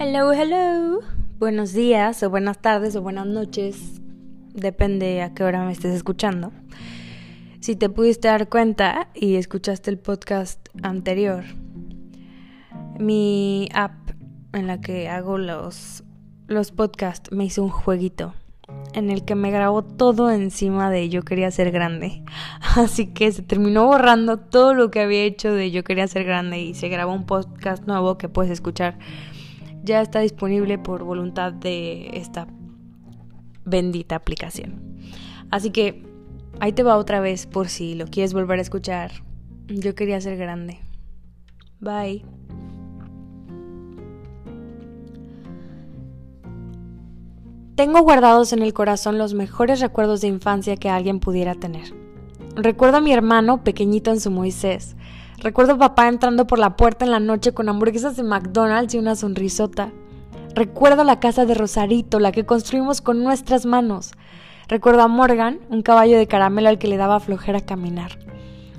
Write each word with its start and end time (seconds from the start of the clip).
Hello, 0.00 0.32
hello. 0.32 1.00
Buenos 1.40 1.72
días 1.72 2.22
o 2.22 2.30
buenas 2.30 2.62
tardes 2.62 2.94
o 2.94 3.02
buenas 3.02 3.26
noches. 3.26 4.00
Depende 4.54 5.22
a 5.22 5.34
qué 5.34 5.42
hora 5.42 5.64
me 5.64 5.72
estés 5.72 5.92
escuchando. 5.92 6.52
Si 7.58 7.74
te 7.74 7.88
pudiste 7.88 8.28
dar 8.28 8.48
cuenta 8.48 9.08
y 9.12 9.34
escuchaste 9.34 9.90
el 9.90 9.98
podcast 9.98 10.68
anterior, 10.84 11.42
mi 13.00 13.68
app 13.74 13.92
en 14.52 14.68
la 14.68 14.80
que 14.80 15.08
hago 15.08 15.36
los, 15.36 16.04
los 16.46 16.70
podcasts 16.70 17.32
me 17.32 17.46
hizo 17.46 17.64
un 17.64 17.70
jueguito 17.70 18.34
en 18.94 19.10
el 19.10 19.24
que 19.24 19.34
me 19.34 19.50
grabó 19.50 19.82
todo 19.82 20.30
encima 20.30 20.90
de 20.90 21.08
Yo 21.08 21.22
quería 21.22 21.50
ser 21.50 21.72
grande. 21.72 22.22
Así 22.76 23.06
que 23.06 23.32
se 23.32 23.42
terminó 23.42 23.86
borrando 23.86 24.38
todo 24.38 24.74
lo 24.74 24.92
que 24.92 25.00
había 25.00 25.24
hecho 25.24 25.52
de 25.52 25.72
Yo 25.72 25.82
quería 25.82 26.06
ser 26.06 26.22
grande 26.22 26.60
y 26.60 26.74
se 26.74 26.88
grabó 26.88 27.12
un 27.12 27.26
podcast 27.26 27.84
nuevo 27.88 28.16
que 28.16 28.28
puedes 28.28 28.52
escuchar 28.52 28.96
ya 29.82 30.00
está 30.00 30.20
disponible 30.20 30.78
por 30.78 31.04
voluntad 31.04 31.52
de 31.52 32.10
esta 32.14 32.46
bendita 33.64 34.16
aplicación. 34.16 34.98
Así 35.50 35.70
que 35.70 36.04
ahí 36.60 36.72
te 36.72 36.82
va 36.82 36.96
otra 36.96 37.20
vez 37.20 37.46
por 37.46 37.68
si 37.68 37.94
lo 37.94 38.06
quieres 38.06 38.34
volver 38.34 38.58
a 38.58 38.62
escuchar. 38.62 39.10
Yo 39.66 39.94
quería 39.94 40.20
ser 40.20 40.36
grande. 40.36 40.78
Bye. 41.80 42.24
Tengo 47.76 48.02
guardados 48.02 48.52
en 48.52 48.62
el 48.62 48.72
corazón 48.72 49.18
los 49.18 49.34
mejores 49.34 49.80
recuerdos 49.80 50.20
de 50.20 50.26
infancia 50.26 50.76
que 50.76 50.88
alguien 50.88 51.20
pudiera 51.20 51.54
tener. 51.54 51.94
Recuerdo 52.56 52.96
a 52.96 53.00
mi 53.00 53.12
hermano 53.12 53.62
pequeñito 53.62 54.10
en 54.10 54.18
su 54.18 54.32
Moisés, 54.32 54.96
Recuerdo 55.40 55.78
papá 55.78 56.08
entrando 56.08 56.48
por 56.48 56.58
la 56.58 56.74
puerta 56.76 57.04
en 57.04 57.12
la 57.12 57.20
noche 57.20 57.54
con 57.54 57.68
hamburguesas 57.68 58.16
de 58.16 58.24
McDonald's 58.24 58.94
y 58.94 58.98
una 58.98 59.14
sonrisota. 59.14 59.92
Recuerdo 60.56 61.04
la 61.04 61.20
casa 61.20 61.46
de 61.46 61.54
Rosarito, 61.54 62.18
la 62.18 62.32
que 62.32 62.44
construimos 62.44 63.00
con 63.00 63.22
nuestras 63.22 63.64
manos. 63.64 64.14
Recuerdo 64.66 65.02
a 65.02 65.08
Morgan, 65.08 65.60
un 65.70 65.82
caballo 65.82 66.18
de 66.18 66.26
caramelo 66.26 66.68
al 66.68 66.78
que 66.78 66.88
le 66.88 66.96
daba 66.96 67.20
flojera 67.20 67.60
caminar. 67.60 68.18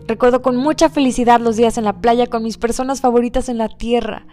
Recuerdo 0.06 0.42
con 0.42 0.58
mucha 0.58 0.90
felicidad 0.90 1.40
los 1.40 1.56
días 1.56 1.78
en 1.78 1.86
la 1.86 2.02
playa 2.02 2.28
con 2.28 2.44
mis 2.44 2.58
personas 2.58 3.00
favoritas 3.00 3.48
en 3.48 3.58
la 3.58 3.70
tierra. 3.70 4.26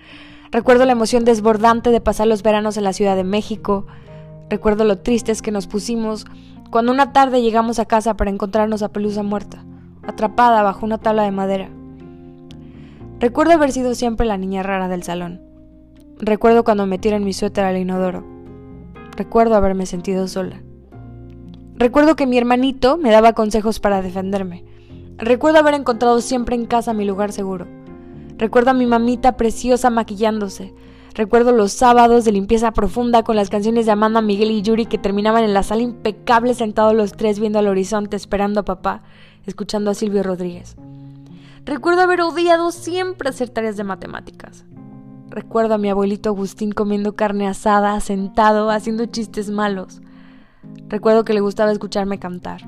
Recuerdo 0.50 0.84
la 0.84 0.92
emoción 0.92 1.24
desbordante 1.24 1.90
de 1.90 2.00
pasar 2.00 2.26
los 2.26 2.42
veranos 2.42 2.76
en 2.76 2.82
la 2.82 2.92
Ciudad 2.92 3.14
de 3.14 3.24
México. 3.24 3.86
Recuerdo 4.50 4.84
lo 4.84 4.98
tristes 4.98 5.42
que 5.42 5.52
nos 5.52 5.68
pusimos 5.68 6.26
cuando 6.72 6.90
una 6.90 7.12
tarde 7.12 7.40
llegamos 7.40 7.78
a 7.78 7.84
casa 7.84 8.16
para 8.16 8.30
encontrarnos 8.30 8.82
a 8.82 8.88
Pelusa 8.88 9.22
muerta, 9.22 9.64
atrapada 10.02 10.64
bajo 10.64 10.84
una 10.84 10.98
tabla 10.98 11.22
de 11.22 11.30
madera. 11.30 11.75
Recuerdo 13.18 13.54
haber 13.54 13.72
sido 13.72 13.94
siempre 13.94 14.26
la 14.26 14.36
niña 14.36 14.62
rara 14.62 14.88
del 14.88 15.02
salón. 15.02 15.40
Recuerdo 16.18 16.64
cuando 16.64 16.84
metieron 16.84 17.24
mi 17.24 17.32
suéter 17.32 17.64
al 17.64 17.78
inodoro. 17.78 18.22
Recuerdo 19.16 19.54
haberme 19.54 19.86
sentido 19.86 20.28
sola. 20.28 20.62
Recuerdo 21.76 22.14
que 22.14 22.26
mi 22.26 22.36
hermanito 22.36 22.98
me 22.98 23.10
daba 23.10 23.32
consejos 23.32 23.80
para 23.80 24.02
defenderme. 24.02 24.66
Recuerdo 25.16 25.60
haber 25.60 25.72
encontrado 25.72 26.20
siempre 26.20 26.56
en 26.56 26.66
casa 26.66 26.92
mi 26.92 27.06
lugar 27.06 27.32
seguro. 27.32 27.66
Recuerdo 28.36 28.72
a 28.72 28.74
mi 28.74 28.84
mamita 28.84 29.38
preciosa 29.38 29.88
maquillándose. 29.88 30.74
Recuerdo 31.14 31.52
los 31.52 31.72
sábados 31.72 32.26
de 32.26 32.32
limpieza 32.32 32.72
profunda 32.72 33.22
con 33.22 33.34
las 33.36 33.48
canciones 33.48 33.86
de 33.86 33.92
Amanda, 33.92 34.20
Miguel 34.20 34.50
y 34.50 34.60
Yuri 34.60 34.84
que 34.84 34.98
terminaban 34.98 35.42
en 35.42 35.54
la 35.54 35.62
sala 35.62 35.80
impecable 35.80 36.52
sentados 36.52 36.94
los 36.94 37.12
tres 37.12 37.40
viendo 37.40 37.58
al 37.58 37.68
horizonte 37.68 38.14
esperando 38.14 38.60
a 38.60 38.66
papá, 38.66 39.04
escuchando 39.46 39.90
a 39.90 39.94
Silvio 39.94 40.22
Rodríguez. 40.22 40.76
Recuerdo 41.66 42.02
haber 42.02 42.20
odiado 42.20 42.70
siempre 42.70 43.28
hacer 43.28 43.48
tareas 43.48 43.76
de 43.76 43.82
matemáticas. 43.82 44.64
Recuerdo 45.28 45.74
a 45.74 45.78
mi 45.78 45.90
abuelito 45.90 46.28
Agustín 46.28 46.70
comiendo 46.70 47.16
carne 47.16 47.48
asada, 47.48 47.98
sentado, 47.98 48.70
haciendo 48.70 49.06
chistes 49.06 49.50
malos. 49.50 50.00
Recuerdo 50.88 51.24
que 51.24 51.34
le 51.34 51.40
gustaba 51.40 51.72
escucharme 51.72 52.20
cantar. 52.20 52.62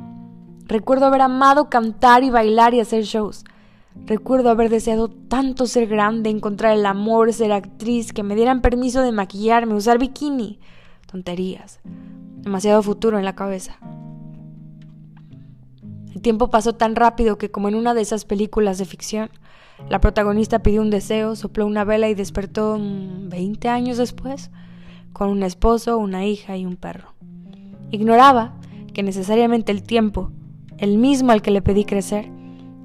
Recuerdo 0.66 1.06
haber 1.06 1.20
amado 1.20 1.70
cantar 1.70 2.24
y 2.24 2.30
bailar 2.30 2.74
y 2.74 2.80
hacer 2.80 3.04
shows. 3.04 3.44
Recuerdo 4.04 4.50
haber 4.50 4.68
deseado 4.68 5.06
tanto 5.06 5.66
ser 5.66 5.86
grande, 5.86 6.30
encontrar 6.30 6.76
el 6.76 6.84
amor, 6.84 7.32
ser 7.32 7.52
actriz, 7.52 8.12
que 8.12 8.24
me 8.24 8.34
dieran 8.34 8.62
permiso 8.62 9.02
de 9.02 9.12
maquillarme, 9.12 9.74
usar 9.74 9.98
bikini. 9.98 10.58
Tonterías. 11.06 11.78
Demasiado 11.84 12.82
futuro 12.82 13.16
en 13.16 13.24
la 13.24 13.36
cabeza. 13.36 13.78
El 16.14 16.22
tiempo 16.22 16.50
pasó 16.50 16.74
tan 16.74 16.96
rápido 16.96 17.38
que 17.38 17.50
como 17.50 17.68
en 17.68 17.74
una 17.74 17.94
de 17.94 18.00
esas 18.00 18.24
películas 18.24 18.78
de 18.78 18.84
ficción, 18.84 19.30
la 19.88 20.00
protagonista 20.00 20.60
pidió 20.60 20.80
un 20.80 20.90
deseo, 20.90 21.36
sopló 21.36 21.66
una 21.66 21.84
vela 21.84 22.08
y 22.08 22.14
despertó 22.14 22.78
20 22.80 23.68
años 23.68 23.98
después 23.98 24.50
con 25.12 25.28
un 25.28 25.42
esposo, 25.42 25.98
una 25.98 26.26
hija 26.26 26.56
y 26.56 26.66
un 26.66 26.76
perro. 26.76 27.14
Ignoraba 27.90 28.54
que 28.92 29.02
necesariamente 29.02 29.72
el 29.72 29.82
tiempo, 29.82 30.32
el 30.78 30.98
mismo 30.98 31.32
al 31.32 31.42
que 31.42 31.50
le 31.50 31.62
pedí 31.62 31.84
crecer, 31.84 32.30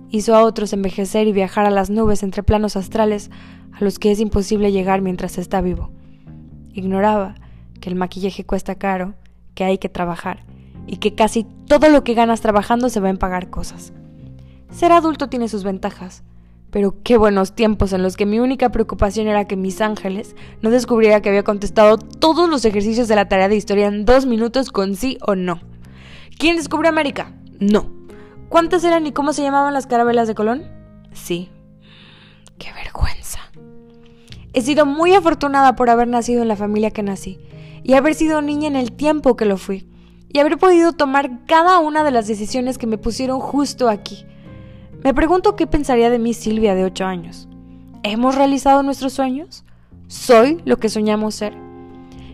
hizo 0.10 0.36
a 0.36 0.44
otros 0.44 0.74
envejecer 0.74 1.28
y 1.28 1.34
viajar 1.34 1.66
a 1.66 1.72
las 1.72 1.90
nubes 1.90 2.22
entre 2.24 2.44
planos 2.44 2.76
astrales 2.76 3.32
a 3.72 3.84
los 3.84 3.98
que 3.98 4.12
es 4.12 4.20
imposible 4.20 4.72
llegar 4.72 5.02
mientras 5.02 5.38
está 5.38 5.62
vivo. 5.62 5.90
Ignoraba 6.74 7.36
que 7.82 7.90
el 7.90 7.96
maquillaje 7.96 8.46
cuesta 8.46 8.76
caro, 8.76 9.16
que 9.56 9.64
hay 9.64 9.80
que 9.80 9.90
trabajar 9.90 10.44
y 10.88 10.98
que 10.98 11.16
casi 11.16 11.46
todo 11.68 11.90
lo 11.90 12.04
que 12.04 12.14
ganas 12.14 12.42
trabajando 12.42 12.90
se 12.90 13.00
va 13.00 13.10
en 13.10 13.18
pagar 13.18 13.50
cosas. 13.50 13.94
Ser 14.72 14.92
adulto 14.92 15.30
tiene 15.30 15.48
sus 15.48 15.64
ventajas, 15.64 16.24
pero 16.72 16.96
qué 17.04 17.18
buenos 17.18 17.54
tiempos 17.54 17.94
en 17.94 18.02
los 18.02 18.18
que 18.18 18.26
mi 18.26 18.40
única 18.40 18.70
preocupación 18.70 19.28
era 19.28 19.46
que 19.46 19.56
mis 19.56 19.80
ángeles 19.82 20.36
no 20.62 20.72
descubriera 20.72 21.22
que 21.22 21.30
había 21.30 21.44
contestado 21.44 21.98
todos 21.98 22.50
los 22.50 22.66
ejercicios 22.66 23.08
de 23.08 23.16
la 23.16 23.30
tarea 23.30 23.48
de 23.48 23.56
historia 23.56 23.88
en 23.88 24.06
dos 24.06 24.26
minutos 24.26 24.72
con 24.72 24.96
sí 24.96 25.18
o 25.22 25.36
no. 25.36 25.62
¿Quién 26.40 26.56
descubrió 26.56 26.90
América? 26.90 27.32
No. 27.60 27.92
¿Cuántas 28.50 28.84
eran 28.84 29.06
y 29.06 29.12
cómo 29.12 29.34
se 29.34 29.44
llamaban 29.44 29.74
las 29.74 29.86
carabelas 29.86 30.28
de 30.28 30.36
Colón? 30.36 30.64
Sí. 31.12 31.50
Qué 32.58 32.74
vergüenza. 32.74 33.40
He 34.54 34.62
sido 34.62 34.86
muy 34.86 35.14
afortunada 35.14 35.76
por 35.76 35.92
haber 35.92 36.08
nacido 36.08 36.42
en 36.42 36.48
la 36.48 36.56
familia 36.56 36.92
que 36.92 37.04
nací 37.04 37.40
y 37.84 37.94
haber 37.94 38.16
sido 38.16 38.42
niña 38.42 38.68
en 38.68 38.76
el 38.76 38.92
tiempo 38.92 39.36
que 39.36 39.46
lo 39.46 39.58
fui 39.58 39.93
y 40.34 40.40
haber 40.40 40.58
podido 40.58 40.94
tomar 40.94 41.46
cada 41.46 41.80
una 41.80 42.04
de 42.04 42.12
las 42.12 42.28
decisiones 42.28 42.80
que 42.80 42.88
me 42.88 42.98
pusieron 42.98 43.40
justo 43.40 43.88
aquí. 43.88 44.26
Me 45.04 45.14
pregunto 45.14 45.56
qué 45.56 45.68
pensaría 45.68 46.10
de 46.10 46.18
mí 46.18 46.34
Silvia 46.34 46.74
de 46.74 46.84
8 46.84 47.06
años. 47.06 47.48
¿Hemos 48.02 48.36
realizado 48.36 48.82
nuestros 48.82 49.14
sueños? 49.14 49.64
¿Soy 50.08 50.60
lo 50.66 50.78
que 50.78 50.90
soñamos 50.90 51.36
ser? 51.36 51.54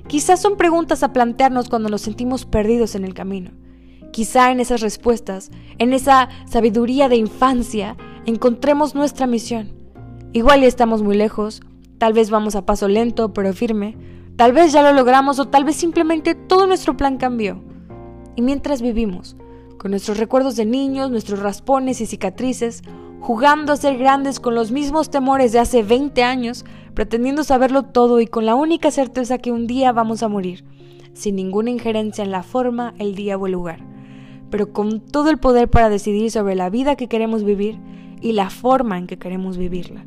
Quizás 0.08 0.42
son 0.42 0.56
preguntas 0.56 1.04
a 1.04 1.14
plantearnos 1.14 1.70
cuando 1.70 1.90
nos 1.90 2.02
sentimos 2.02 2.46
perdidos 2.46 2.96
en 2.96 3.04
el 3.04 3.14
camino. 3.14 3.52
Quizá 4.12 4.52
en 4.52 4.60
esas 4.60 4.82
respuestas, 4.82 5.52
en 5.78 5.94
esa 5.94 6.30
sabiduría 6.46 7.10
de 7.10 7.18
infancia, 7.18 7.96
encontremos 8.26 8.96
nuestra 8.96 9.28
misión. 9.28 9.72
Igual 10.32 10.62
ya 10.62 10.68
estamos 10.68 11.04
muy 11.04 11.16
lejos, 11.16 11.62
tal 11.98 12.14
vez 12.14 12.30
vamos 12.30 12.56
a 12.56 12.66
paso 12.66 12.88
lento 12.88 13.34
pero 13.34 13.54
firme, 13.54 13.98
tal 14.36 14.54
vez 14.54 14.72
ya 14.72 14.82
lo 14.84 14.94
logramos 14.94 15.38
o 15.40 15.46
tal 15.46 15.64
vez 15.64 15.76
simplemente 15.76 16.34
todo 16.34 16.66
nuestro 16.66 16.98
plan 16.98 17.18
cambió. 17.18 17.62
Y 18.40 18.42
mientras 18.42 18.82
vivimos, 18.82 19.36
con 19.78 19.92
nuestros 19.92 20.18
recuerdos 20.18 20.56
de 20.56 20.64
niños, 20.64 21.12
nuestros 21.12 21.40
raspones 21.42 22.00
y 22.00 22.06
cicatrices, 22.06 22.84
jugando 23.20 23.74
a 23.74 23.76
ser 23.76 23.98
grandes 23.98 24.40
con 24.40 24.56
los 24.56 24.72
mismos 24.72 25.10
temores 25.10 25.52
de 25.52 25.60
hace 25.60 25.84
20 25.84 26.24
años, 26.24 26.64
pretendiendo 26.94 27.44
saberlo 27.44 27.84
todo 27.84 28.22
y 28.22 28.28
con 28.28 28.46
la 28.46 28.56
única 28.56 28.92
certeza 28.92 29.40
que 29.40 29.52
un 29.52 29.68
día 29.68 29.92
vamos 29.92 30.24
a 30.24 30.30
morir, 30.30 30.64
sin 31.12 31.36
ninguna 31.36 31.70
injerencia 31.70 32.24
en 32.24 32.32
la 32.32 32.42
forma, 32.42 32.94
el 32.98 33.14
día 33.14 33.38
o 33.38 33.46
el 33.46 33.52
lugar, 33.52 33.82
pero 34.50 34.72
con 34.72 35.02
todo 35.02 35.30
el 35.30 35.38
poder 35.38 35.70
para 35.70 35.90
decidir 35.90 36.32
sobre 36.32 36.56
la 36.56 36.70
vida 36.70 36.96
que 36.96 37.10
queremos 37.10 37.44
vivir 37.44 37.78
y 38.22 38.32
la 38.32 38.50
forma 38.50 38.98
en 38.98 39.06
que 39.06 39.20
queremos 39.20 39.58
vivirla. 39.58 40.06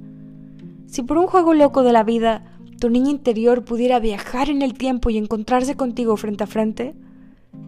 Si 0.86 1.02
por 1.02 1.18
un 1.18 1.26
juego 1.26 1.52
loco 1.52 1.82
de 1.82 1.92
la 1.92 2.02
vida 2.02 2.46
tu 2.80 2.88
niño 2.88 3.10
interior 3.10 3.62
pudiera 3.62 3.98
viajar 3.98 4.48
en 4.48 4.62
el 4.62 4.72
tiempo 4.72 5.10
y 5.10 5.18
encontrarse 5.18 5.76
contigo 5.76 6.16
frente 6.16 6.44
a 6.44 6.46
frente, 6.46 6.94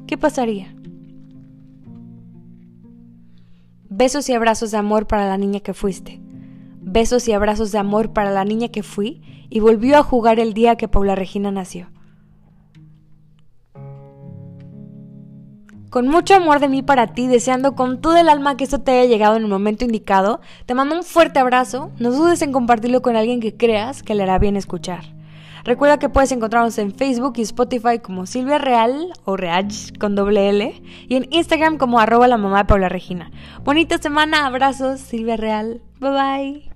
¿qué 0.07 0.17
pasaría? 0.19 0.75
Besos 3.89 4.29
y 4.29 4.33
abrazos 4.33 4.71
de 4.71 4.79
amor 4.79 5.07
para 5.07 5.29
la 5.29 5.39
niña 5.39 5.61
que 5.61 5.75
fuiste. 5.75 6.21
Besos 6.81 7.29
y 7.29 7.33
abrazos 7.33 7.73
de 7.73 7.79
amor 7.79 8.13
para 8.13 8.31
la 8.31 8.45
niña 8.45 8.69
que 8.69 8.83
fui 8.83 9.23
y 9.51 9.61
volvió 9.61 9.97
a 9.97 10.03
jugar 10.03 10.41
el 10.41 10.53
día 10.53 10.77
que 10.77 10.89
Paula 10.89 11.15
Regina 11.15 11.51
nació. 11.51 11.89
Con 15.91 16.09
mucho 16.09 16.35
amor 16.35 16.59
de 16.59 16.69
mí 16.69 16.83
para 16.83 17.15
ti, 17.15 17.29
deseando 17.29 17.77
con 17.77 18.01
todo 18.01 18.17
el 18.17 18.29
alma 18.29 18.57
que 18.57 18.65
esto 18.65 18.81
te 18.81 18.91
haya 18.91 19.09
llegado 19.09 19.37
en 19.37 19.45
el 19.45 19.49
momento 19.49 19.85
indicado, 19.85 20.41
te 20.67 20.75
mando 20.75 20.97
un 20.97 21.05
fuerte 21.05 21.39
abrazo, 21.39 21.93
no 22.01 22.11
dudes 22.11 22.43
en 22.43 22.51
compartirlo 22.51 23.01
con 23.01 23.15
alguien 23.15 23.39
que 23.39 23.57
creas 23.57 24.03
que 24.03 24.17
le 24.17 24.25
hará 24.25 24.41
bien 24.41 24.57
escuchar. 24.57 25.05
Recuerda 25.65 25.99
que 25.99 26.11
puedes 26.11 26.31
encontrarnos 26.31 26.77
en 26.79 26.95
Facebook 26.95 27.35
y 27.37 27.43
Spotify 27.43 27.99
como 27.99 28.27
Silvia 28.27 28.59
Real 28.59 29.13
o 29.25 29.37
Real 29.37 29.69
con 29.99 30.15
doble 30.15 30.51
L 30.51 30.83
y 31.09 31.17
en 31.17 31.27
Instagram 31.31 31.79
como 31.79 31.99
arroba 31.99 32.29
la 32.29 32.37
mamá 32.37 32.59
de 32.59 32.65
Paula 32.67 32.89
Regina. 32.89 33.31
Bonita 33.65 33.99
semana, 33.99 34.47
abrazos, 34.47 35.01
Silvia 35.01 35.37
Real. 35.37 35.81
Bye 36.01 36.11
bye. 36.11 36.74